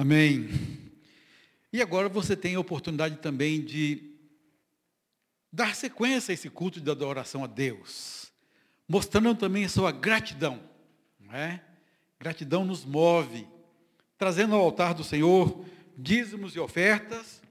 [0.00, 0.48] Amém.
[1.70, 4.14] E agora você tem a oportunidade também de
[5.52, 8.32] dar sequência a esse culto de adoração a Deus,
[8.88, 10.58] mostrando também a sua gratidão.
[11.20, 11.62] Não é?
[12.18, 13.46] Gratidão nos move,
[14.16, 15.66] trazendo ao altar do Senhor
[15.98, 17.42] dízimos e ofertas.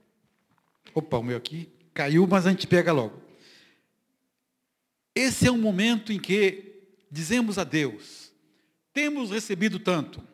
[0.96, 3.22] Opa, o meu aqui caiu, mas a gente pega logo.
[5.14, 8.34] Esse é um momento em que dizemos a Deus:
[8.92, 10.28] temos recebido tanto,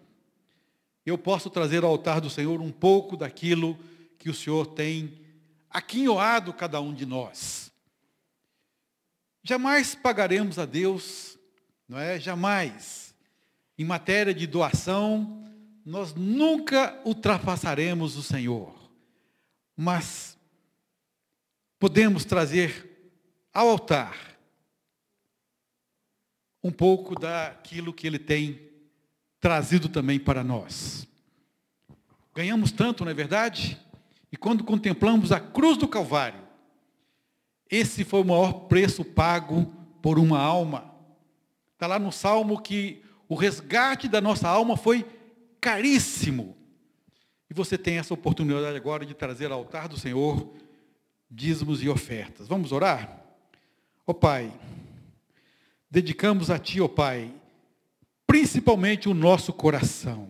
[1.05, 3.77] eu posso trazer ao altar do Senhor um pouco daquilo
[4.17, 5.21] que o Senhor tem
[5.69, 7.71] aquinhoado cada um de nós.
[9.43, 11.37] Jamais pagaremos a Deus,
[11.87, 12.19] não é?
[12.19, 13.13] Jamais.
[13.77, 15.45] Em matéria de doação,
[15.85, 18.73] nós nunca ultrapassaremos o Senhor.
[19.77, 20.35] Mas
[21.77, 23.13] podemos trazer
[23.53, 24.35] ao altar
[26.63, 28.64] um pouco daquilo que ele tem
[29.45, 31.07] trazido também para nós.
[32.33, 33.79] Ganhamos tanto, não é verdade?
[34.31, 36.41] E quando contemplamos a cruz do Calvário,
[37.69, 40.91] esse foi o maior preço pago por uma alma.
[41.73, 45.05] Está lá no Salmo que o resgate da nossa alma foi
[45.61, 46.57] caríssimo.
[47.47, 50.55] E você tem essa oportunidade agora de trazer ao altar do Senhor
[51.29, 52.47] dízimos e ofertas.
[52.47, 53.23] Vamos orar?
[54.07, 54.51] Ó oh, Pai,
[55.87, 57.31] dedicamos a Ti, ó oh, Pai,
[58.27, 60.29] principalmente o nosso coração.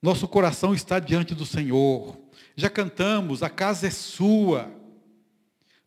[0.00, 2.16] Nosso coração está diante do Senhor.
[2.56, 4.70] Já cantamos, a casa é sua.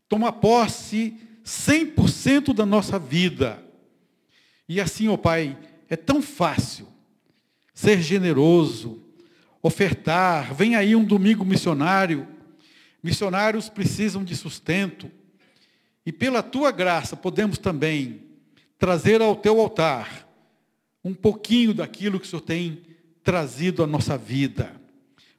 [0.07, 3.63] Toma posse 100% da nossa vida.
[4.67, 5.57] E assim, ó oh Pai,
[5.89, 6.87] é tão fácil
[7.73, 9.01] ser generoso,
[9.61, 10.53] ofertar.
[10.53, 12.27] Vem aí um domingo missionário.
[13.01, 15.09] Missionários precisam de sustento.
[16.05, 18.23] E pela tua graça podemos também
[18.77, 20.30] trazer ao teu altar
[21.03, 22.81] um pouquinho daquilo que o Senhor tem
[23.23, 24.79] trazido à nossa vida.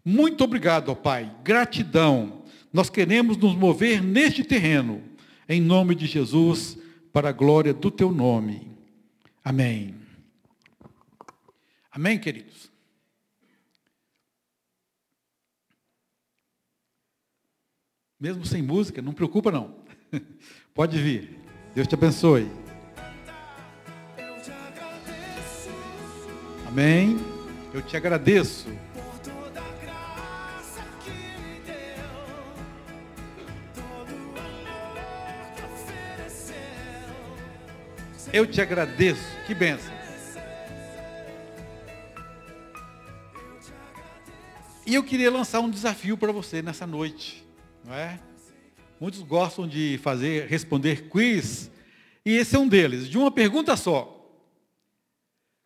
[0.04, 1.34] Muito obrigado, ó Pai.
[1.44, 2.42] Gratidão.
[2.72, 5.02] Nós queremos nos mover neste terreno,
[5.48, 6.78] em nome de Jesus,
[7.12, 8.72] para a glória do teu nome.
[9.44, 9.94] Amém.
[11.90, 12.72] Amém, queridos?
[18.18, 19.74] Mesmo sem música, não preocupa não.
[20.72, 21.38] Pode vir.
[21.74, 22.71] Deus te abençoe.
[26.72, 27.20] Amém.
[27.74, 28.66] Eu te agradeço.
[38.32, 39.20] Eu te agradeço.
[39.46, 39.92] Que benção.
[44.86, 47.46] E eu queria lançar um desafio para você nessa noite,
[47.84, 48.18] não é?
[48.98, 51.70] Muitos gostam de fazer, responder quiz,
[52.24, 54.21] e esse é um deles, de uma pergunta só.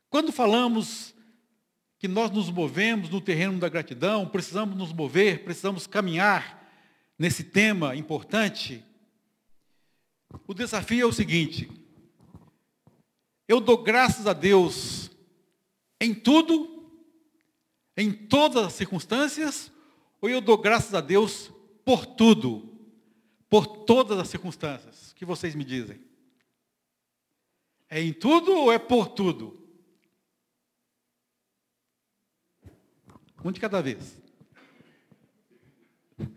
[0.08, 1.14] Quando falamos
[1.98, 6.64] que nós nos movemos no terreno da gratidão, precisamos nos mover, precisamos caminhar
[7.18, 8.84] nesse tema importante,
[10.46, 11.70] o desafio é o seguinte:
[13.48, 15.10] eu dou graças a Deus
[16.00, 16.90] em tudo,
[17.96, 19.72] em todas as circunstâncias,
[20.20, 21.50] ou eu dou graças a Deus
[21.84, 22.76] por tudo,
[23.48, 25.12] por todas as circunstâncias?
[25.12, 26.00] O que vocês me dizem?
[27.88, 29.65] É em tudo ou é por tudo?
[33.46, 34.20] Um de cada vez.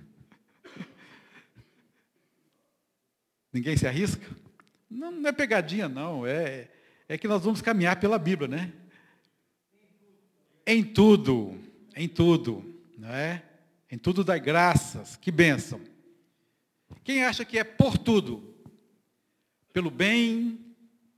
[3.51, 4.23] Ninguém se arrisca?
[4.87, 6.23] Não, não, é pegadinha, não.
[6.27, 6.69] É,
[7.07, 8.71] é que nós vamos caminhar pela Bíblia, né?
[10.67, 11.57] Em tudo,
[11.95, 13.41] em tudo, não é?
[13.89, 15.15] Em tudo dá graças.
[15.15, 15.81] Que bênção.
[17.03, 18.53] Quem acha que é por tudo?
[19.73, 20.59] Pelo bem,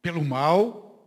[0.02, 1.06] pelo mal?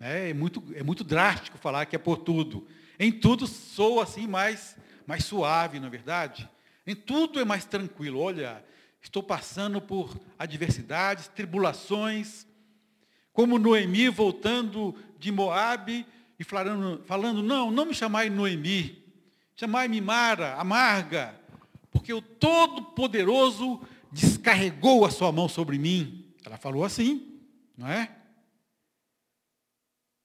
[0.00, 2.66] É, é muito, é muito drástico falar que é por tudo.
[3.02, 6.46] Em tudo sou assim mais, mais suave, não é verdade?
[6.86, 8.20] Em tudo é mais tranquilo.
[8.20, 8.62] Olha,
[9.00, 12.46] estou passando por adversidades, tribulações,
[13.32, 16.06] como Noemi voltando de Moabe
[16.38, 19.02] e falando, falando não, não me chamai Noemi,
[19.56, 21.34] chamai-me Mara, amarga,
[21.90, 23.80] porque o Todo-Poderoso
[24.12, 26.26] descarregou a sua mão sobre mim.
[26.44, 27.40] Ela falou assim,
[27.78, 28.14] não é?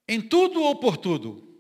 [0.10, 1.55] Em tudo ou por tudo?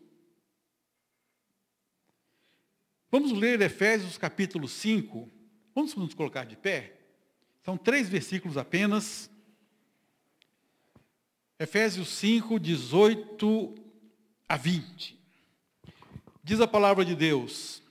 [3.17, 5.31] Vamos ler Efésios capítulo 5.
[5.73, 6.97] Vamos nos colocar de pé?
[7.63, 9.29] São três versículos apenas.
[11.57, 13.73] Efésios 5, 18
[14.49, 15.17] a 20.
[16.43, 17.81] Diz a palavra de Deus: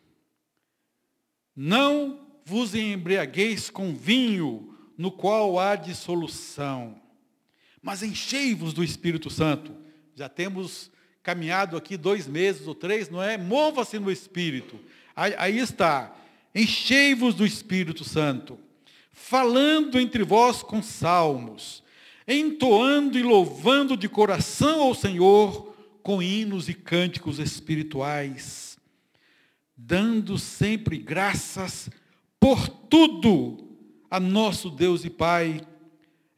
[1.56, 7.00] Não vos embriagueis com vinho, no qual há dissolução,
[7.81, 9.75] mas enchei-vos do Espírito Santo.
[10.15, 10.91] Já temos
[11.23, 13.38] caminhado aqui dois meses ou três, não é?
[13.38, 14.79] Mova-se no Espírito.
[15.14, 16.14] Aí, está.
[16.55, 18.58] Enchei-vos do Espírito Santo,
[19.12, 21.82] falando entre vós com salmos,
[22.26, 28.78] entoando e louvando de coração ao Senhor com hinos e cânticos espirituais,
[29.76, 31.88] dando sempre graças
[32.38, 33.64] por tudo
[34.11, 35.61] a nosso Deus e Pai,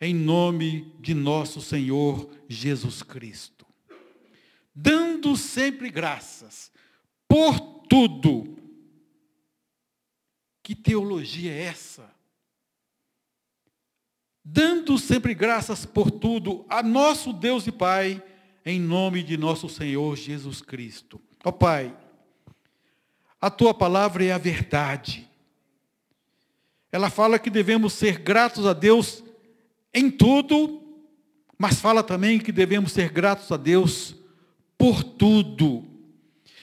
[0.00, 3.66] em nome de nosso Senhor Jesus Cristo.
[4.74, 6.70] Dando sempre graças
[7.28, 7.58] por
[7.88, 8.65] tudo.
[10.66, 12.10] Que teologia é essa?
[14.44, 18.20] Dando sempre graças por tudo a nosso Deus e Pai,
[18.64, 21.20] em nome de nosso Senhor Jesus Cristo.
[21.44, 21.96] Ó oh, Pai,
[23.40, 25.30] a tua palavra é a verdade.
[26.90, 29.22] Ela fala que devemos ser gratos a Deus
[29.94, 30.82] em tudo,
[31.56, 34.16] mas fala também que devemos ser gratos a Deus
[34.76, 35.84] por tudo.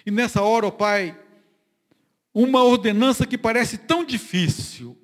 [0.06, 1.23] E nessa hora, ó Pai,
[2.34, 4.98] uma ordenança que parece tão difícil,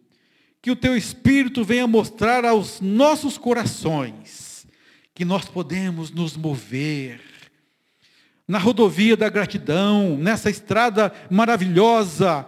[0.61, 4.67] que o Teu Espírito venha mostrar aos nossos corações
[5.13, 7.21] que nós podemos nos mover
[8.47, 12.47] na rodovia da gratidão, nessa estrada maravilhosa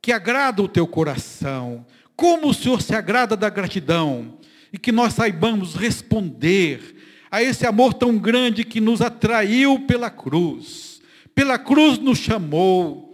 [0.00, 1.84] que agrada o Teu coração.
[2.16, 4.38] Como o Senhor se agrada da gratidão
[4.72, 6.96] e que nós saibamos responder
[7.30, 11.02] a esse amor tão grande que nos atraiu pela cruz.
[11.34, 13.05] Pela cruz nos chamou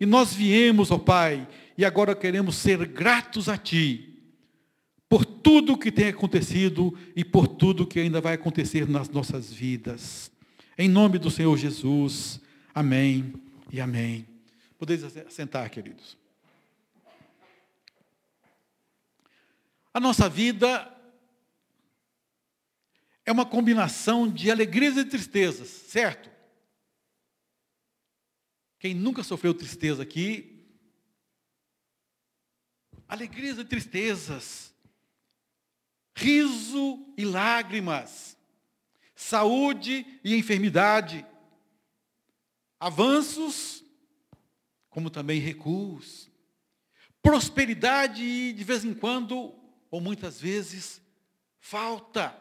[0.00, 4.06] e nós viemos, ó Pai, e agora queremos ser gratos a Ti
[5.06, 10.30] por tudo que tem acontecido e por tudo que ainda vai acontecer nas nossas vidas.
[10.78, 12.40] Em nome do Senhor Jesus,
[12.74, 13.34] amém
[13.70, 14.26] e amém.
[14.78, 16.16] Podeis sentar, queridos.
[19.92, 20.96] A nossa vida
[23.26, 26.30] é uma combinação de alegrias e tristezas, certo?
[28.80, 30.66] Quem nunca sofreu tristeza aqui,
[33.06, 34.74] alegrias e tristezas,
[36.16, 38.38] riso e lágrimas,
[39.14, 41.26] saúde e enfermidade,
[42.80, 43.84] avanços,
[44.88, 46.30] como também recuos,
[47.22, 49.54] prosperidade e, de vez em quando,
[49.90, 51.02] ou muitas vezes,
[51.58, 52.34] falta,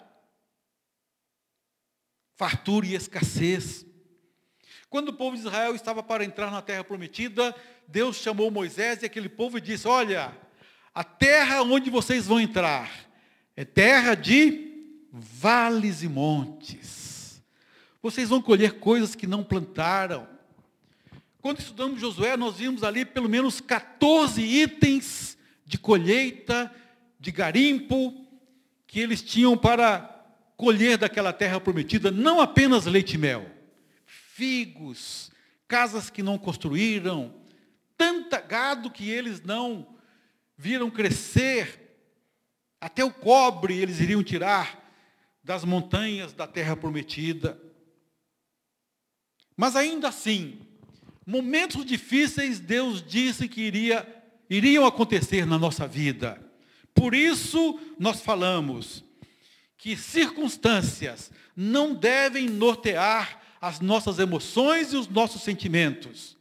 [2.38, 3.89] fartura e escassez.
[4.90, 7.56] Quando o povo de Israel estava para entrar na terra prometida,
[7.88, 10.36] Deus chamou Moisés e aquele povo e disse: Olha,
[10.94, 12.90] a terra onde vocês vão entrar
[13.56, 14.68] é terra de
[15.12, 17.42] vales e montes.
[18.02, 20.28] Vocês vão colher coisas que não plantaram.
[21.42, 26.74] Quando estudamos Josué, nós vimos ali pelo menos 14 itens de colheita
[27.20, 28.26] de garimpo
[28.88, 30.26] que eles tinham para
[30.58, 33.46] colher daquela terra prometida, não apenas leite e mel,
[34.40, 35.30] figos,
[35.68, 37.36] casas que não construíram,
[37.98, 39.98] tanta gado que eles não
[40.58, 41.98] viram crescer,
[42.80, 44.82] até o cobre eles iriam tirar
[45.44, 47.62] das montanhas da terra prometida.
[49.58, 50.62] Mas ainda assim,
[51.26, 54.08] momentos difíceis Deus disse que iria,
[54.50, 56.42] iriam acontecer na nossa vida.
[56.94, 59.04] Por isso nós falamos
[59.78, 66.38] que circunstâncias não devem nortear as nossas emoções e os nossos sentimentos.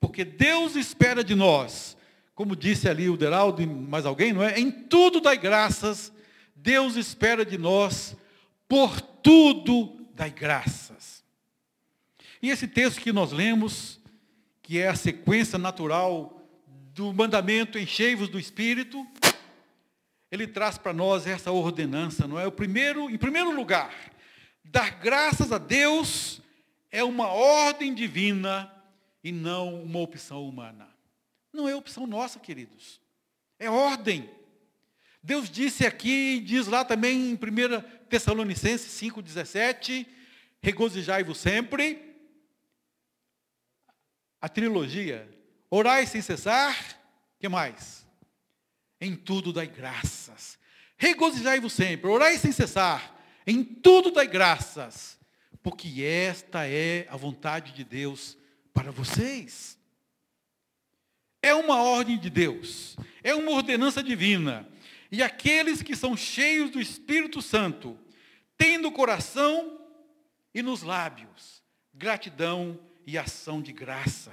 [0.00, 1.96] Porque Deus espera de nós,
[2.34, 4.58] como disse ali o Deraldo e mais alguém, não é?
[4.58, 6.12] Em tudo dai graças,
[6.56, 8.16] Deus espera de nós,
[8.68, 11.22] por tudo dai graças.
[12.40, 14.00] E esse texto que nós lemos,
[14.60, 16.42] que é a sequência natural
[16.92, 19.06] do mandamento enchei-vos do Espírito,
[20.30, 22.46] ele traz para nós essa ordenança, não é?
[22.46, 23.94] O primeiro, em primeiro lugar,
[24.64, 26.41] dar graças a Deus
[26.92, 28.72] é uma ordem divina
[29.24, 30.88] e não uma opção humana.
[31.52, 33.00] Não é opção nossa, queridos.
[33.58, 34.30] É ordem.
[35.20, 37.38] Deus disse aqui, diz lá também em 1
[38.08, 40.06] Tessalonicenses 5,17,
[40.60, 42.14] regozijai-vos sempre.
[44.40, 45.28] A trilogia,
[45.68, 46.76] orai sem cessar,
[47.40, 48.02] que mais?
[49.02, 50.56] em tudo dai graças.
[50.96, 53.12] Regozijai-vos sempre, orai sem cessar,
[53.44, 55.18] em tudo dai graças,
[55.62, 58.36] porque esta é a vontade de Deus
[58.72, 59.78] para vocês.
[61.40, 64.68] É uma ordem de Deus, é uma ordenança divina.
[65.10, 67.98] E aqueles que são cheios do Espírito Santo,
[68.56, 69.78] têm no coração
[70.54, 74.32] e nos lábios gratidão e ação de graça.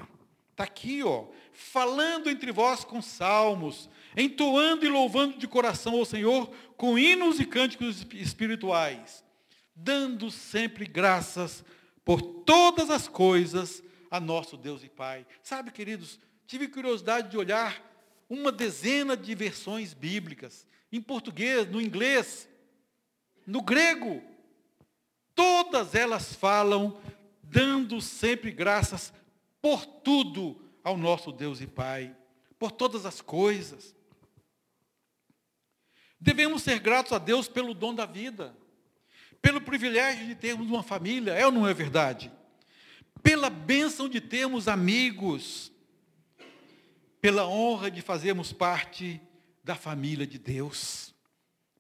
[0.51, 6.49] Está aqui, ó, falando entre vós com salmos, entoando e louvando de coração ao Senhor
[6.75, 9.23] com hinos e cânticos espirituais,
[9.83, 11.63] dando sempre graças
[12.03, 15.25] por todas as coisas a nosso Deus e Pai.
[15.43, 17.85] Sabe, queridos, tive curiosidade de olhar
[18.29, 22.47] uma dezena de versões bíblicas, em português, no inglês,
[23.45, 24.21] no grego.
[25.33, 26.99] Todas elas falam
[27.41, 29.13] dando sempre graças
[29.61, 32.15] por tudo ao nosso Deus e Pai,
[32.57, 33.95] por todas as coisas.
[36.19, 38.55] Devemos ser gratos a Deus pelo dom da vida,
[39.41, 42.31] pelo privilégio de termos uma família, é ou não é verdade?
[43.21, 45.71] Pela bênção de termos amigos,
[47.21, 49.21] pela honra de fazermos parte
[49.63, 51.13] da família de Deus.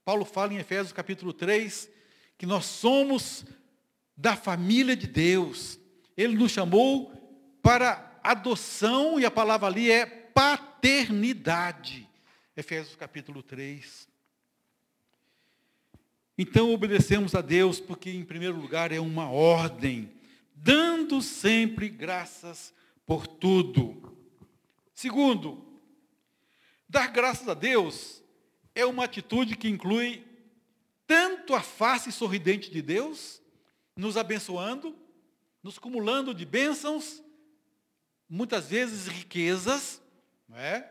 [0.03, 1.89] Paulo fala em Efésios capítulo 3
[2.37, 3.45] que nós somos
[4.17, 5.79] da família de Deus.
[6.17, 7.11] Ele nos chamou
[7.61, 12.07] para adoção e a palavra ali é paternidade.
[12.55, 14.08] Efésios capítulo 3.
[16.41, 20.09] Então obedecemos a Deus porque, em primeiro lugar, é uma ordem,
[20.55, 22.73] dando sempre graças
[23.05, 24.17] por tudo.
[24.95, 25.81] Segundo,
[26.87, 28.23] dar graças a Deus
[28.73, 30.25] é uma atitude que inclui
[31.05, 33.41] tanto a face sorridente de Deus,
[33.93, 34.97] nos abençoando,
[35.61, 37.21] nos cumulando de bênçãos,
[38.29, 40.01] muitas vezes riquezas,
[40.47, 40.89] não é?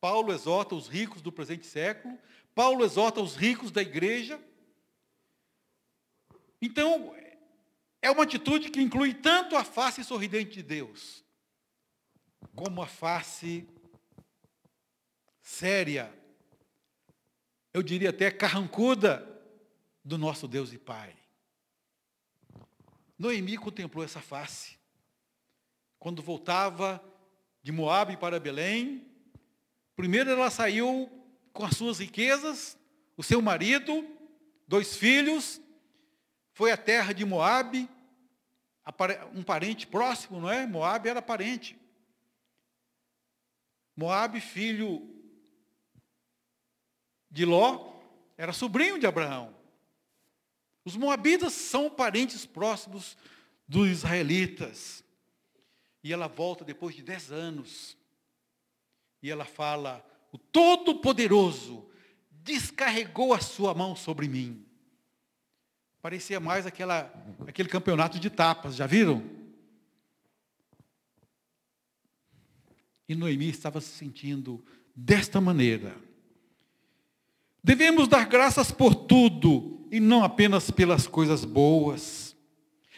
[0.00, 2.18] Paulo exorta os ricos do presente século,
[2.56, 4.42] Paulo exorta os ricos da igreja.
[6.60, 7.14] Então,
[8.00, 11.22] é uma atitude que inclui tanto a face sorridente de Deus,
[12.54, 13.68] como a face
[15.42, 16.10] séria,
[17.74, 19.34] eu diria até carrancuda,
[20.02, 21.14] do nosso Deus e Pai.
[23.18, 24.78] Noemi contemplou essa face.
[25.98, 27.04] Quando voltava
[27.62, 29.06] de Moabe para Belém,
[29.94, 31.15] primeiro ela saiu
[31.56, 32.78] com as suas riquezas,
[33.16, 34.06] o seu marido,
[34.68, 35.60] dois filhos,
[36.52, 37.88] foi à terra de Moabe,
[39.34, 40.66] um parente próximo, não é?
[40.66, 41.76] Moabe era parente.
[43.96, 45.10] Moabe, filho
[47.30, 47.94] de Ló,
[48.36, 49.56] era sobrinho de Abraão.
[50.84, 53.16] Os moabitas são parentes próximos
[53.66, 55.02] dos israelitas.
[56.04, 57.96] E ela volta depois de dez anos.
[59.22, 60.04] E ela fala:
[60.36, 61.88] O Todo-Poderoso
[62.30, 64.66] descarregou a sua mão sobre mim.
[66.02, 67.10] Parecia mais aquela,
[67.46, 69.24] aquele campeonato de tapas, já viram?
[73.08, 74.62] E Noemi estava se sentindo
[74.94, 75.96] desta maneira.
[77.64, 82.36] Devemos dar graças por tudo e não apenas pelas coisas boas.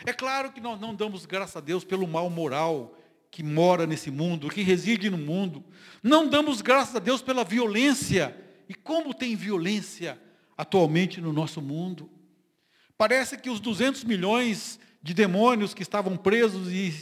[0.04, 2.98] É claro que nós não damos graças a Deus pelo mal moral
[3.30, 5.64] que mora nesse mundo, que reside no mundo.
[6.02, 8.36] Não damos graças a Deus pela violência.
[8.68, 10.20] E como tem violência
[10.56, 12.10] atualmente no nosso mundo?
[12.96, 16.92] Parece que os 200 milhões de demônios que estavam presos e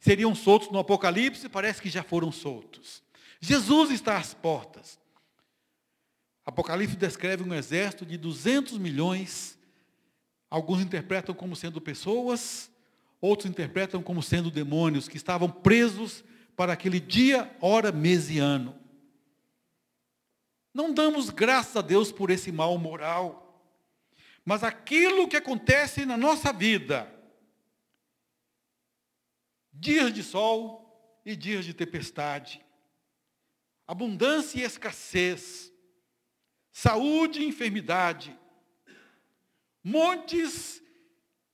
[0.00, 3.02] seriam soltos no Apocalipse, parece que já foram soltos.
[3.40, 4.98] Jesus está às portas.
[6.44, 9.58] Apocalipse descreve um exército de 200 milhões.
[10.50, 12.70] Alguns interpretam como sendo pessoas,
[13.20, 16.24] outros interpretam como sendo demônios que estavam presos
[16.56, 18.78] para aquele dia, hora, mês e ano.
[20.72, 23.44] Não damos graças a Deus por esse mal moral.
[24.44, 27.12] Mas aquilo que acontece na nossa vida,
[29.72, 32.64] dias de sol e dias de tempestade,
[33.86, 35.72] abundância e escassez,
[36.72, 38.38] saúde e enfermidade,
[39.82, 40.82] montes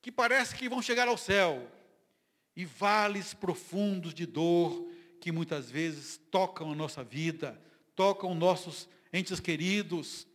[0.04, 1.66] que parece que vão chegar ao céu,
[2.54, 4.86] e vales profundos de dor
[5.18, 7.58] que muitas vezes tocam a nossa vida,
[7.96, 10.26] tocam nossos entes queridos,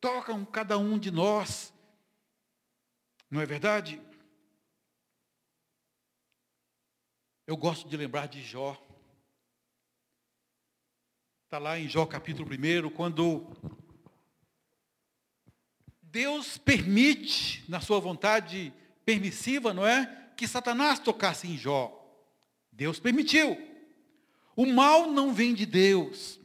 [0.00, 1.74] tocam cada um de nós.
[3.28, 4.00] Não é verdade?
[7.48, 8.80] Eu gosto de lembrar de Jó.
[11.46, 13.44] Está lá em Jó capítulo 1, quando
[16.00, 18.72] Deus permite, na sua vontade
[19.10, 20.08] permissiva, não é?
[20.36, 21.96] Que Satanás tocasse em Jó.
[22.70, 23.58] Deus permitiu.
[24.54, 26.38] O mal não vem de Deus.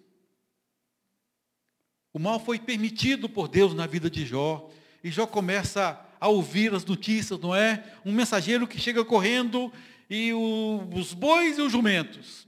[2.11, 4.67] O mal foi permitido por Deus na vida de Jó.
[5.03, 7.83] E Jó começa a ouvir as notícias, não é?
[8.03, 9.71] Um mensageiro que chega correndo
[10.09, 12.47] e o, os bois e os jumentos.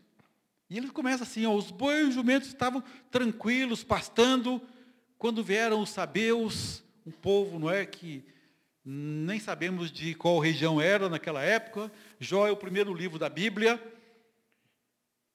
[0.68, 4.60] E ele começa assim, ó, os bois e os jumentos estavam tranquilos, pastando,
[5.20, 8.26] quando vieram os sabeus, um povo, não é, que
[8.90, 11.92] nem sabemos de qual região era naquela época.
[12.22, 13.84] Jó é o primeiro livro da Bíblia.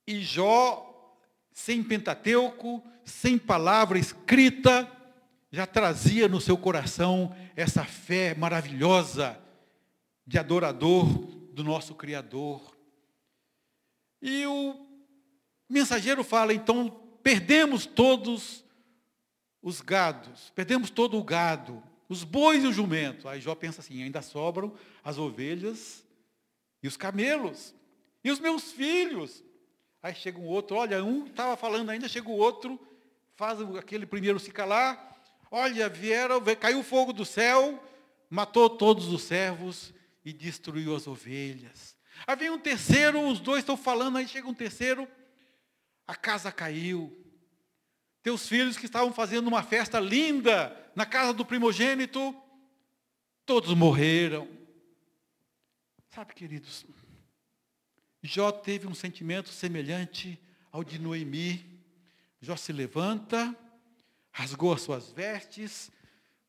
[0.06, 1.18] E Jó,
[1.52, 4.90] sem Pentateuco, sem palavra escrita,
[5.50, 9.38] já trazia no seu coração essa fé maravilhosa
[10.26, 11.04] de adorador
[11.52, 12.74] do nosso Criador.
[14.22, 14.86] E o
[15.68, 16.88] mensageiro fala, então,
[17.22, 18.64] perdemos todos
[19.60, 21.82] os gados, perdemos todo o gado,
[22.12, 23.28] os bois e o jumento.
[23.28, 26.04] Aí Jó pensa assim, ainda sobram as ovelhas
[26.82, 27.74] e os camelos,
[28.22, 29.42] e os meus filhos.
[30.02, 32.78] Aí chega um outro, olha, um estava falando ainda, chega o outro,
[33.34, 35.16] faz aquele primeiro se calar,
[35.50, 37.82] olha, vieram, caiu fogo do céu,
[38.28, 41.96] matou todos os servos e destruiu as ovelhas.
[42.26, 45.08] Aí vem um terceiro, os dois estão falando, aí chega um terceiro,
[46.06, 47.16] a casa caiu.
[48.22, 52.34] Teus filhos que estavam fazendo uma festa linda na casa do primogênito,
[53.44, 54.48] todos morreram.
[56.08, 56.84] Sabe, queridos,
[58.22, 60.38] Jó teve um sentimento semelhante
[60.70, 61.64] ao de Noemi.
[62.40, 63.56] Jó se levanta,
[64.30, 65.90] rasgou as suas vestes,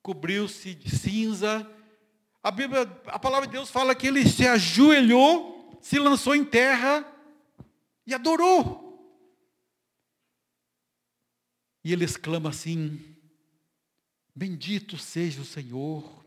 [0.02, 1.68] cobriu-se de cinza.
[2.44, 7.04] A Bíblia, a palavra de Deus fala que ele se ajoelhou, se lançou em terra
[8.06, 8.83] e adorou.
[11.84, 13.16] E ele exclama assim:
[14.36, 16.24] Bendito seja o Senhor.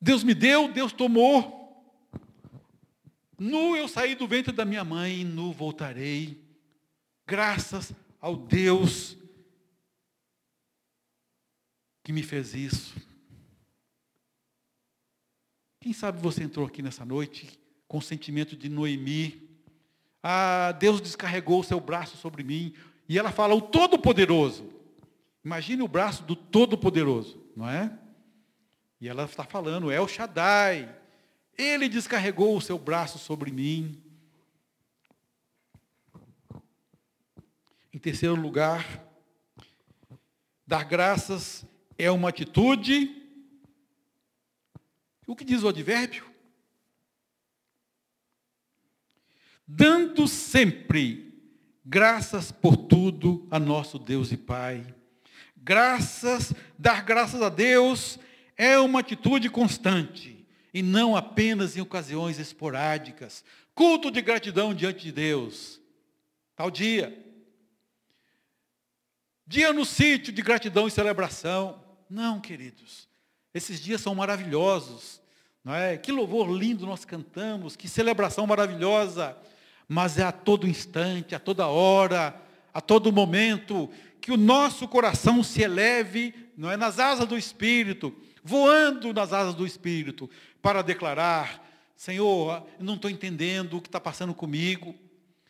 [0.00, 1.56] Deus me deu, Deus tomou.
[3.38, 6.42] Nu eu saí do ventre da minha mãe, nu voltarei.
[7.26, 9.16] Graças ao Deus
[12.02, 12.94] que me fez isso.
[15.80, 19.45] Quem sabe você entrou aqui nessa noite com o sentimento de Noemi,
[20.28, 22.74] ah, Deus descarregou o seu braço sobre mim.
[23.08, 24.68] E ela fala, o Todo-Poderoso.
[25.44, 27.96] Imagine o braço do Todo-Poderoso, não é?
[29.00, 30.92] E ela está falando, El Shaddai.
[31.56, 34.02] Ele descarregou o seu braço sobre mim.
[37.94, 39.04] Em terceiro lugar,
[40.66, 41.64] dar graças
[41.96, 43.22] é uma atitude.
[45.24, 46.26] O que diz o advérbio?
[49.66, 51.34] Dando sempre
[51.84, 54.86] graças por tudo a nosso Deus e Pai.
[55.56, 58.18] Graças, dar graças a Deus
[58.56, 63.44] é uma atitude constante e não apenas em ocasiões esporádicas.
[63.74, 65.80] Culto de gratidão diante de Deus.
[66.54, 67.24] Tal dia.
[69.46, 71.82] Dia no sítio de gratidão e celebração.
[72.08, 73.08] Não, queridos.
[73.52, 75.20] Esses dias são maravilhosos.
[75.62, 75.96] Não é?
[75.96, 79.36] Que louvor lindo nós cantamos, que celebração maravilhosa
[79.88, 82.40] mas é a todo instante, a toda hora,
[82.72, 88.14] a todo momento, que o nosso coração se eleve, não é, nas asas do Espírito,
[88.42, 90.28] voando nas asas do Espírito,
[90.60, 94.94] para declarar, Senhor, não estou entendendo o que está passando comigo,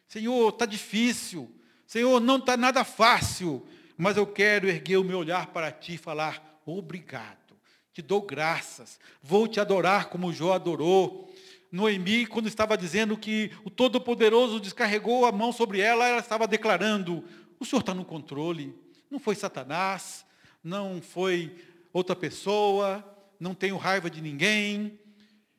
[0.06, 1.50] Senhor, está difícil,
[1.86, 5.98] Senhor, não está nada fácil, mas eu quero erguer o meu olhar para Ti e
[5.98, 7.56] falar, obrigado,
[7.92, 11.34] te dou graças, vou te adorar como Jó adorou,
[11.70, 17.24] Noemi, quando estava dizendo que o Todo-Poderoso descarregou a mão sobre ela, ela estava declarando:
[17.58, 18.74] o Senhor está no controle.
[19.10, 20.24] Não foi Satanás,
[20.62, 21.56] não foi
[21.92, 23.04] outra pessoa,
[23.38, 24.98] não tenho raiva de ninguém.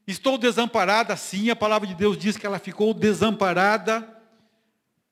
[0.06, 4.08] Estou desamparada, sim, a palavra de Deus diz que ela ficou desamparada,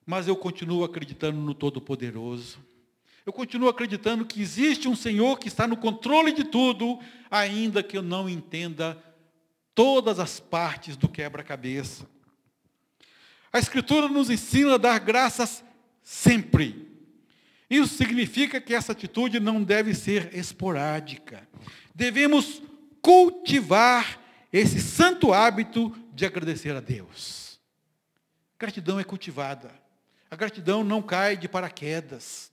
[0.05, 2.59] mas eu continuo acreditando no Todo-Poderoso.
[3.25, 7.97] Eu continuo acreditando que existe um Senhor que está no controle de tudo, ainda que
[7.97, 9.01] eu não entenda
[9.75, 12.07] todas as partes do quebra-cabeça.
[13.51, 15.63] A Escritura nos ensina a dar graças
[16.01, 16.89] sempre.
[17.69, 21.47] Isso significa que essa atitude não deve ser esporádica.
[21.93, 22.61] Devemos
[23.01, 24.19] cultivar
[24.51, 27.59] esse santo hábito de agradecer a Deus.
[28.57, 29.71] Gratidão é cultivada.
[30.31, 32.51] A gratidão não cai de paraquedas.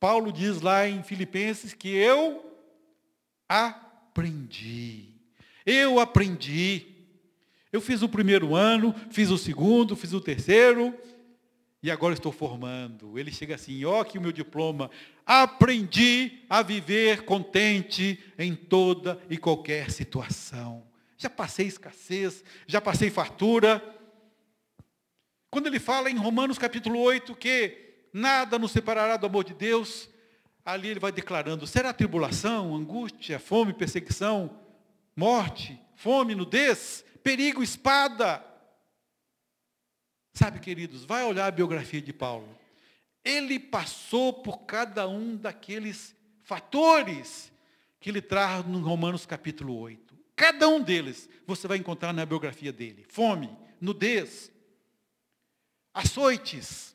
[0.00, 2.58] Paulo diz lá em Filipenses que eu
[3.48, 5.13] aprendi.
[5.64, 6.86] Eu aprendi.
[7.72, 10.94] Eu fiz o primeiro ano, fiz o segundo, fiz o terceiro,
[11.82, 13.18] e agora estou formando.
[13.18, 14.90] Ele chega assim: ó, que o meu diploma.
[15.26, 20.82] Aprendi a viver contente em toda e qualquer situação.
[21.16, 23.82] Já passei escassez, já passei fartura.
[25.50, 30.08] Quando ele fala em Romanos capítulo 8 que nada nos separará do amor de Deus,
[30.64, 34.63] ali ele vai declarando: será tribulação, angústia, fome, perseguição,
[35.16, 38.44] morte, fome, nudez, perigo, espada.
[40.32, 42.58] Sabe, queridos, vai olhar a biografia de Paulo.
[43.24, 47.52] Ele passou por cada um daqueles fatores
[48.00, 50.14] que ele traz no Romanos capítulo 8.
[50.36, 54.52] Cada um deles você vai encontrar na biografia dele: fome, nudez,
[55.94, 56.94] açoites,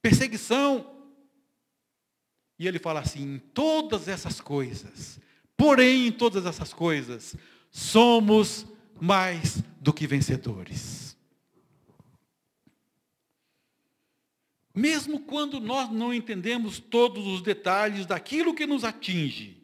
[0.00, 0.92] perseguição.
[2.58, 5.18] E ele fala assim: todas essas coisas,
[5.56, 7.36] Porém, em todas essas coisas,
[7.70, 8.66] somos
[9.00, 11.16] mais do que vencedores.
[14.74, 19.62] Mesmo quando nós não entendemos todos os detalhes daquilo que nos atinge,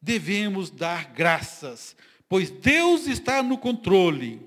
[0.00, 1.96] devemos dar graças,
[2.28, 4.42] pois Deus está no controle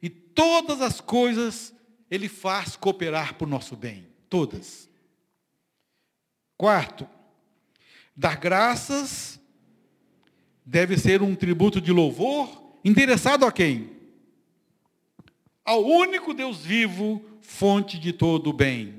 [0.00, 1.74] e todas as coisas
[2.08, 4.06] Ele faz cooperar para o nosso bem.
[4.28, 4.88] Todas.
[6.56, 7.08] Quarto,
[8.16, 9.40] dar graças
[10.68, 13.96] deve ser um tributo de louvor endereçado a quem?
[15.64, 18.98] Ao único Deus vivo, fonte de todo o bem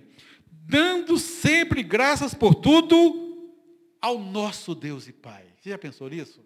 [0.69, 3.51] dando sempre graças por tudo
[3.99, 5.43] ao nosso Deus e Pai.
[5.57, 6.45] Você já pensou nisso?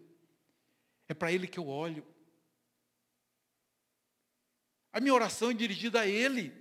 [1.10, 2.06] É para Ele que eu olho.
[4.94, 6.54] A minha oração é dirigida a Ele.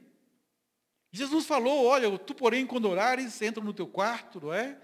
[1.12, 4.76] Jesus falou: Olha, tu, porém, quando orares, entra no teu quarto, não é?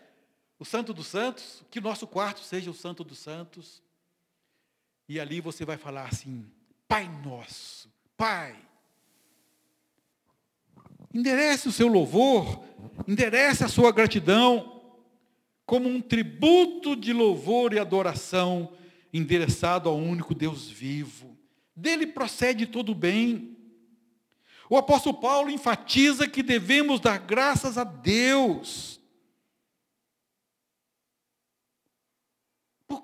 [0.59, 3.83] O Santo dos Santos, que nosso quarto seja o Santo dos Santos.
[5.09, 6.51] E ali você vai falar assim:
[6.87, 8.57] Pai nosso, Pai,
[11.13, 12.63] Enderece o seu louvor,
[13.07, 14.83] enderece a sua gratidão,
[15.65, 18.73] como um tributo de louvor e adoração
[19.13, 21.37] endereçado ao único Deus vivo.
[21.75, 23.57] Dele procede todo o bem.
[24.69, 28.98] O apóstolo Paulo enfatiza que devemos dar graças a Deus.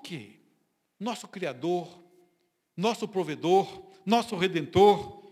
[0.05, 0.33] Quê?
[0.99, 1.89] Nosso Criador,
[2.77, 5.23] nosso provedor, nosso Redentor,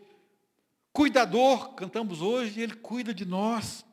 [0.91, 3.85] Cuidador, cantamos hoje, Ele cuida de nós.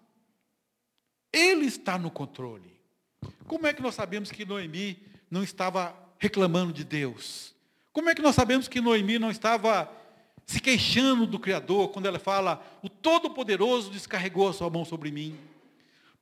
[1.30, 2.80] Ele está no controle.
[3.46, 7.54] Como é que nós sabemos que Noemi não estava reclamando de Deus?
[7.92, 9.90] Como é que nós sabemos que Noemi não estava
[10.46, 15.38] se queixando do Criador quando ela fala, o Todo-Poderoso descarregou a sua mão sobre mim?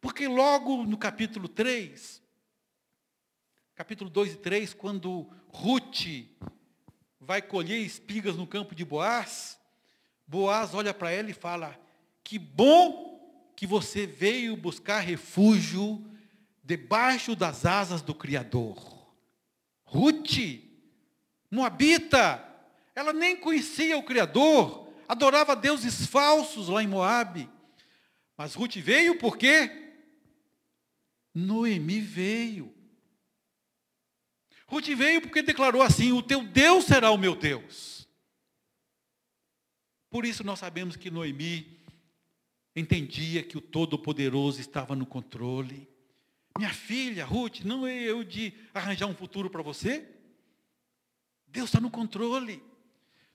[0.01, 2.21] Porque logo no capítulo 3,
[3.79, 6.27] capítulo 2 e 3, quando Ruth
[7.21, 9.57] vai colher espigas no campo de Boaz,
[10.27, 11.79] Boaz olha para ela e fala:
[12.25, 16.05] Que bom que você veio buscar refúgio
[16.65, 19.15] debaixo das asas do Criador.
[19.85, 20.61] Ruth,
[21.49, 22.45] Moabita,
[22.97, 27.49] ela nem conhecia o Criador, adorava deuses falsos lá em Moabe.
[28.37, 29.95] Mas Ruth veio por quê?
[31.33, 32.77] Noemi veio.
[34.69, 38.07] Ruth veio porque declarou assim: O teu Deus será o meu Deus.
[40.11, 41.79] Por isso nós sabemos que Noemi
[42.77, 45.89] entendia que o Todo-Poderoso estava no controle.
[46.57, 50.07] Minha filha, Ruth, não é eu de arranjar um futuro para você?
[51.47, 52.63] Deus está no controle.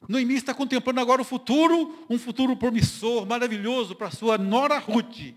[0.08, 5.34] Noemi está contemplando agora o futuro, um futuro promissor, maravilhoso para sua nora Ruth.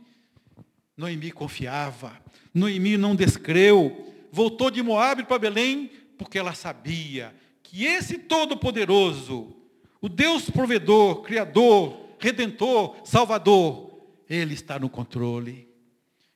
[0.96, 2.20] Noemi confiava,
[2.52, 9.57] Noemi não descreu, voltou de Moabe para Belém, porque ela sabia que esse Todo-Poderoso
[9.99, 15.66] o Deus provedor, criador, redentor, salvador, ele está no controle.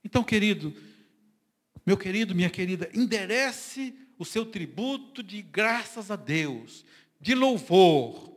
[0.02, 0.74] Então, querido,
[1.84, 6.86] meu querido, minha querida, enderece o seu tributo de graças a Deus,
[7.20, 8.34] de louvor,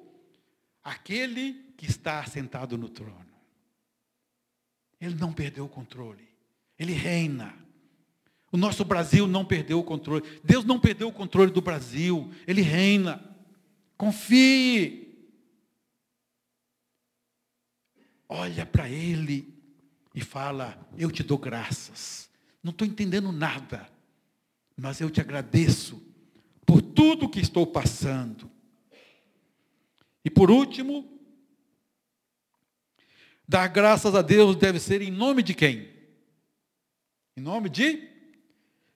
[0.84, 3.34] aquele que está sentado no trono.
[5.00, 6.28] Ele não perdeu o controle.
[6.78, 7.63] Ele reina.
[8.54, 10.24] O nosso Brasil não perdeu o controle.
[10.42, 12.32] Deus não perdeu o controle do Brasil.
[12.48, 13.22] Ele reina.
[13.98, 15.04] Confie.
[18.34, 19.54] olha para ele
[20.14, 22.30] e fala: Eu te dou graças.
[22.64, 23.88] Não estou entendendo nada,
[24.76, 26.02] mas eu te agradeço
[26.66, 28.50] por tudo que estou passando.
[30.26, 31.20] E por último,
[33.48, 35.92] dar graças a Deus deve ser em nome de quem?
[37.36, 38.13] Em nome de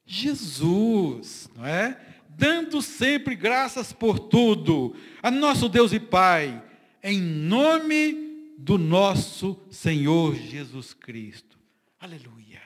[0.07, 1.99] Jesus, não é?
[2.29, 6.63] Dando sempre graças por tudo a nosso Deus e Pai,
[7.03, 11.57] em nome do nosso Senhor Jesus Cristo.
[11.99, 12.61] Aleluia.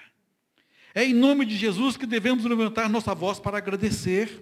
[0.93, 4.39] É em nome de Jesus que devemos levantar nossa voz para agradecer.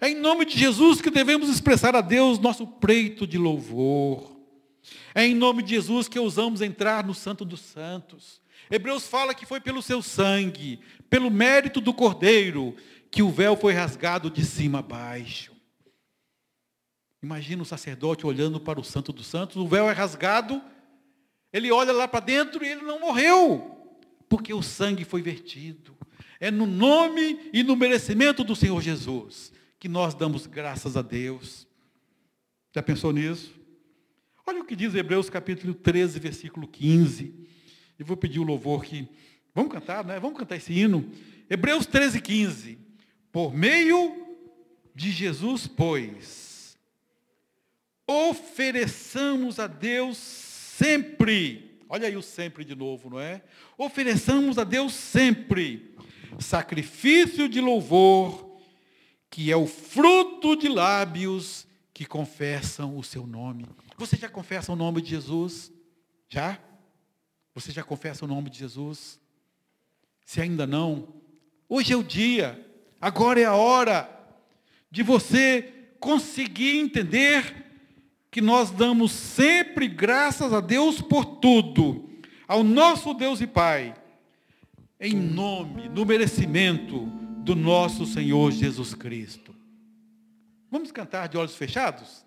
[0.00, 4.34] É em nome de Jesus que devemos expressar a Deus nosso preito de louvor.
[5.14, 8.42] É em nome de Jesus que ousamos entrar no Santo dos Santos.
[8.70, 12.74] Hebreus fala que foi pelo seu sangue, pelo mérito do Cordeiro,
[13.10, 15.52] que o véu foi rasgado de cima a baixo.
[17.22, 20.62] Imagina o sacerdote olhando para o Santo dos Santos, o véu é rasgado,
[21.52, 23.88] ele olha lá para dentro e ele não morreu,
[24.28, 25.96] porque o sangue foi vertido.
[26.40, 29.52] É no nome e no merecimento do Senhor Jesus
[29.84, 31.66] que nós damos graças a Deus.
[32.74, 33.52] Já pensou nisso?
[34.46, 37.34] Olha o que diz Hebreus capítulo 13, versículo 15.
[37.98, 39.08] E vou pedir o louvor que.
[39.54, 40.18] Vamos cantar, né?
[40.18, 41.10] Vamos cantar esse hino.
[41.48, 42.78] Hebreus 13, 15.
[43.30, 44.24] Por meio
[44.94, 46.78] de Jesus, pois,
[48.06, 53.42] ofereçamos a Deus sempre, olha aí o sempre de novo, não é?
[53.76, 55.94] Ofereçamos a Deus sempre
[56.38, 58.58] sacrifício de louvor,
[59.30, 63.66] que é o fruto de lábios que confessam o seu nome.
[63.96, 65.72] Você já confessa o nome de Jesus?
[66.28, 66.58] Já?
[67.54, 69.20] Você já confessa o nome de Jesus?
[70.24, 71.08] Se ainda não,
[71.68, 72.66] hoje é o dia,
[73.00, 74.10] agora é a hora
[74.90, 77.64] de você conseguir entender
[78.30, 82.10] que nós damos sempre graças a Deus por tudo,
[82.48, 83.94] ao nosso Deus e Pai,
[84.98, 87.06] em nome, no merecimento
[87.44, 89.54] do nosso Senhor Jesus Cristo.
[90.70, 92.24] Vamos cantar de olhos fechados?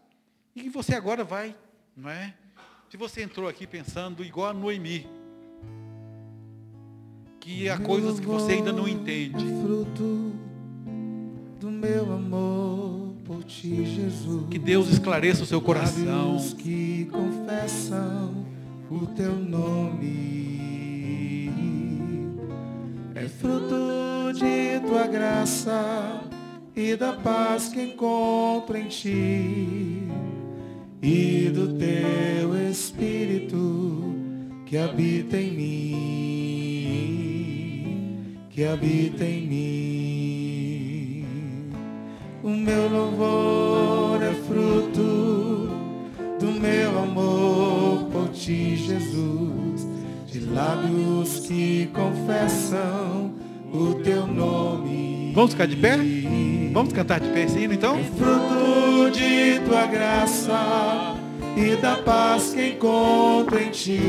[0.55, 1.55] E você agora vai,
[1.95, 2.33] não é?
[2.89, 5.05] Se você entrou aqui pensando igual a Noemi,
[7.37, 9.43] que há coisas que você ainda não entende.
[9.43, 10.31] É fruto
[11.59, 14.45] do meu amor por ti, Jesus.
[14.49, 16.37] Que Deus esclareça o seu coração.
[16.57, 18.45] Que confessam
[18.89, 20.47] o teu nome.
[23.15, 26.21] É fruto de tua graça
[26.73, 30.07] e da paz que encontro em ti
[31.01, 34.15] e do teu Espírito
[34.65, 36.87] que habita em mim,
[38.49, 41.25] que habita em mim.
[42.43, 45.69] O meu louvor é fruto
[46.39, 49.87] do meu amor por ti, Jesus,
[50.27, 53.33] de lábios que confessam
[53.71, 55.31] o teu nome.
[55.33, 55.97] Vamos ficar de pé?
[56.77, 57.27] Vamos cantar de
[57.59, 57.97] hino então?
[57.97, 61.15] É fruto de tua graça
[61.55, 63.99] e da paz que encontro em ti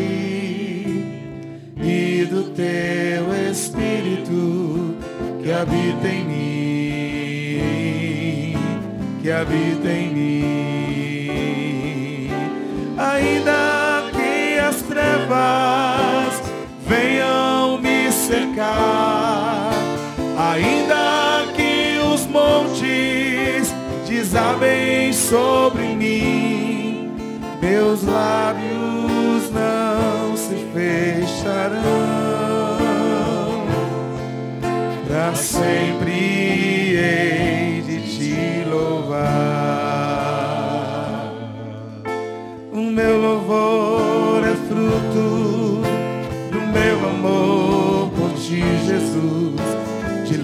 [1.83, 4.95] e do teu Espírito
[5.43, 7.63] que habita em mim,
[9.23, 10.29] que habita em mim.
[12.99, 16.43] Ainda que as trevas
[16.87, 19.18] venham me cercar,
[22.49, 23.75] montes
[24.09, 27.13] desabem sobre mim,
[27.61, 31.79] meus lábios não se fecharão.
[35.07, 39.29] Para sempre hei de te louvar.
[42.73, 45.83] O meu louvor é fruto
[46.51, 49.48] do meu amor por ti, Jesus,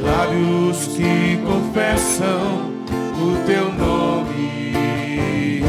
[0.05, 2.73] lábios que confessam
[3.19, 5.63] o teu nome.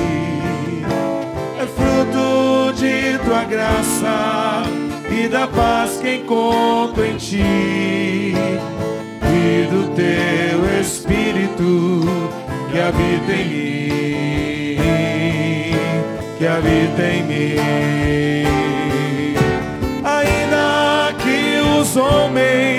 [1.59, 4.63] É fruto de tua graça
[5.09, 8.33] e da paz que encontro em ti
[9.23, 12.01] e do teu Espírito
[12.71, 14.77] que habita em mim,
[16.37, 17.55] que habita em mim.
[20.03, 22.74] Ainda que os homens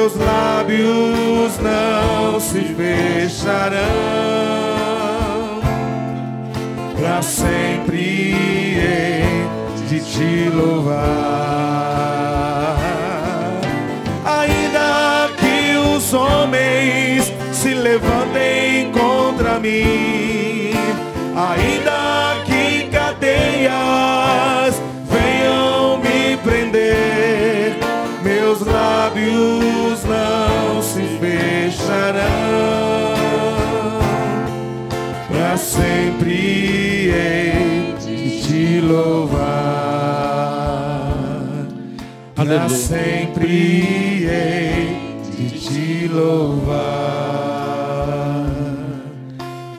[0.00, 3.80] meus lábios não se fecharão.
[6.98, 7.98] Para sempre
[8.78, 9.44] hei
[9.88, 10.96] de te louvar.
[14.24, 20.72] Ainda que os homens se levantem contra mim,
[21.36, 27.76] ainda que cadeias venham me prender,
[28.22, 29.69] meus lábios
[42.58, 42.76] Aleluia.
[42.76, 44.96] sempre hei
[45.36, 46.80] de te louvar.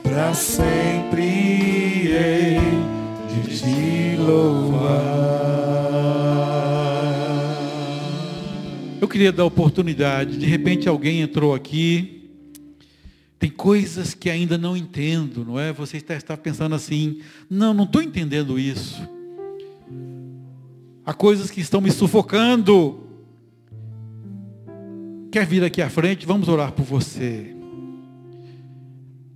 [0.02, 2.58] Para sempre hei
[3.28, 5.02] de te louvar.
[8.98, 12.30] Eu queria dar oportunidade, de repente alguém entrou aqui,
[13.38, 15.74] tem coisas que ainda não entendo, não é?
[15.74, 19.06] Você está, está pensando assim, não, não estou entendendo isso.
[21.12, 23.00] Há coisas que estão me sufocando.
[25.30, 26.24] Quer vir aqui à frente?
[26.24, 27.54] Vamos orar por você.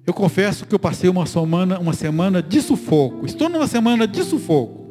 [0.07, 3.27] Eu confesso que eu passei uma semana, uma semana de sufoco.
[3.27, 4.87] Estou numa semana de sufoco.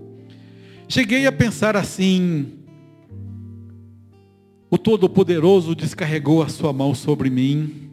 [0.88, 2.54] Cheguei a pensar assim:
[4.70, 7.90] o Todo-Poderoso descarregou a sua mão sobre mim.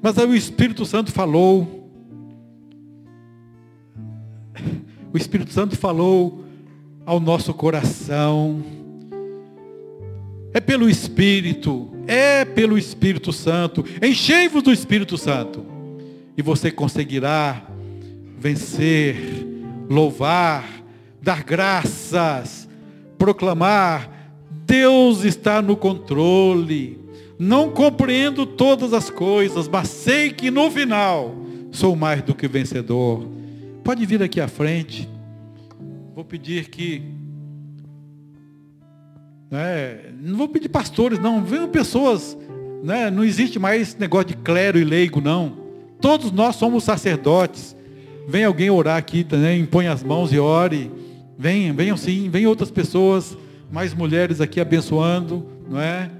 [0.00, 1.90] Mas aí o Espírito Santo falou:
[5.12, 6.49] O Espírito Santo falou
[7.10, 8.62] ao nosso coração.
[10.54, 13.84] É pelo Espírito, é pelo Espírito Santo.
[14.00, 15.66] Enchei-vos do Espírito Santo.
[16.36, 17.66] E você conseguirá
[18.38, 19.16] vencer,
[19.88, 20.64] louvar,
[21.20, 22.68] dar graças,
[23.18, 24.08] proclamar:
[24.64, 26.96] Deus está no controle.
[27.36, 31.34] Não compreendo todas as coisas, mas sei que no final
[31.72, 33.26] sou mais do que vencedor.
[33.82, 35.08] Pode vir aqui à frente.
[36.20, 37.00] Vou pedir que.
[39.50, 41.42] Né, não vou pedir pastores, não.
[41.42, 42.36] Venham pessoas.
[42.84, 45.56] Né, não existe mais negócio de clero e leigo, não.
[45.98, 47.74] Todos nós somos sacerdotes.
[48.28, 50.90] Vem alguém orar aqui, né, impõe as mãos e ore.
[51.38, 53.34] Venham, venham sim, venham outras pessoas,
[53.72, 56.10] mais mulheres aqui abençoando, não é?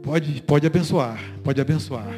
[0.00, 2.14] Pode, pode abençoar, pode abençoar.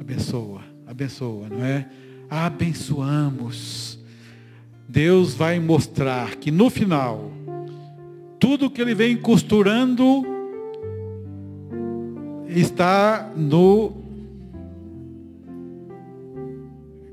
[0.00, 1.86] Abençoa, abençoa, não é?
[2.32, 3.98] Abençoamos.
[4.88, 7.30] Deus vai mostrar que no final,
[8.40, 10.24] tudo que Ele vem costurando
[12.48, 13.92] está no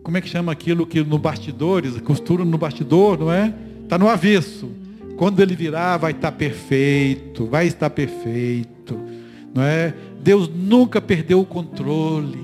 [0.01, 3.53] como é que chama aquilo que no bastidores, costura no bastidor, não é?
[3.83, 4.71] Está no avesso.
[5.17, 8.97] Quando ele virar, vai estar tá perfeito, vai estar perfeito,
[9.53, 9.93] não é?
[10.23, 12.43] Deus nunca perdeu o controle,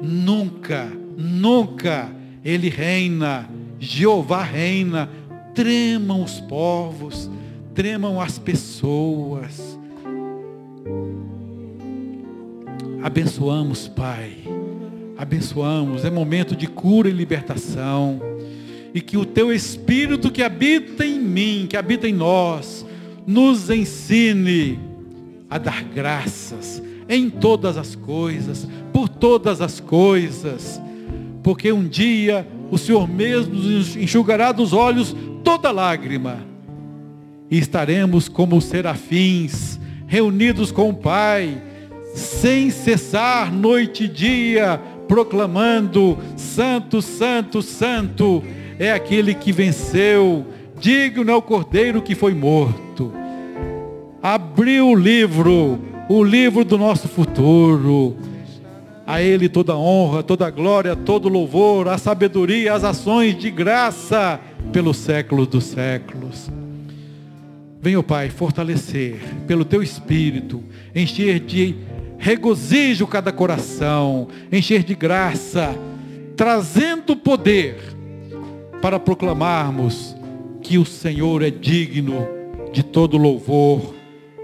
[0.00, 2.10] nunca, nunca.
[2.44, 3.48] Ele reina,
[3.78, 5.08] Jeová reina.
[5.54, 7.30] Tremam os povos,
[7.74, 9.78] tremam as pessoas.
[13.02, 14.44] Abençoamos, Pai
[15.16, 16.04] abençoamos.
[16.04, 18.20] É momento de cura e libertação.
[18.92, 22.86] E que o teu Espírito que habita em mim, que habita em nós,
[23.26, 24.78] nos ensine
[25.50, 30.80] a dar graças em todas as coisas, por todas as coisas.
[31.44, 33.54] Porque um dia o Senhor mesmo
[34.02, 36.38] enxugará dos olhos toda lágrima.
[37.50, 41.62] E estaremos como serafins, reunidos com o Pai,
[42.14, 48.42] sem cessar noite e dia, proclamando: Santo, Santo, Santo
[48.78, 50.46] é aquele que venceu,
[50.80, 53.12] digno é o cordeiro que foi morto.
[54.22, 55.78] Abriu o livro,
[56.08, 58.16] o livro do nosso futuro.
[59.06, 64.40] A Ele toda honra, toda glória, todo louvor, a sabedoria, as ações de graça
[64.72, 66.50] pelos séculos dos séculos.
[67.80, 70.64] Venha, Pai, fortalecer pelo Teu Espírito,
[70.94, 71.74] encher de
[72.16, 75.76] regozijo cada coração, encher de graça,
[76.34, 77.76] trazendo poder
[78.80, 80.16] para proclamarmos
[80.62, 82.26] que o Senhor é digno
[82.72, 83.94] de todo louvor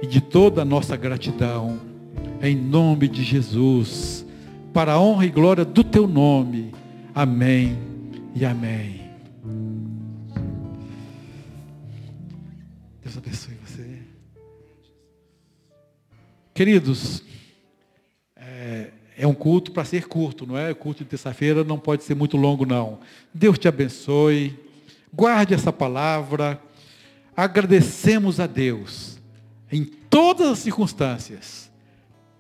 [0.02, 1.80] e de toda a nossa gratidão.
[2.42, 4.19] Em nome de Jesus,
[4.72, 6.72] para a honra e glória do teu nome.
[7.14, 7.78] Amém
[8.34, 9.10] e amém.
[13.02, 13.98] Deus abençoe você.
[16.54, 17.22] Queridos,
[19.16, 20.70] é um culto para ser curto, não é?
[20.70, 23.00] O culto de terça-feira não pode ser muito longo, não.
[23.34, 24.58] Deus te abençoe.
[25.12, 26.60] Guarde essa palavra.
[27.36, 29.18] Agradecemos a Deus
[29.70, 31.69] em todas as circunstâncias,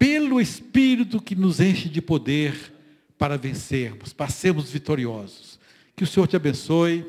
[0.00, 2.72] pelo Espírito que nos enche de poder
[3.18, 5.60] para vencermos, para sermos vitoriosos.
[5.94, 7.04] Que o Senhor te abençoe.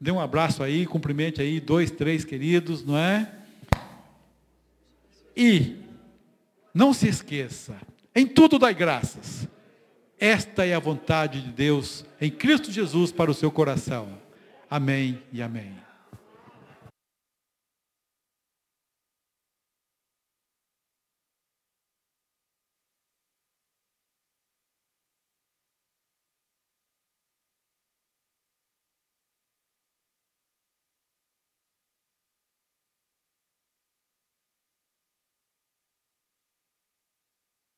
[0.00, 3.34] Dê um abraço aí, cumprimente aí, dois, três queridos, não é?
[5.36, 5.74] E
[6.72, 7.76] não se esqueça,
[8.14, 9.48] em tudo dai graças.
[10.16, 14.20] Esta é a vontade de Deus em Cristo Jesus para o seu coração.
[14.70, 15.89] Amém e amém.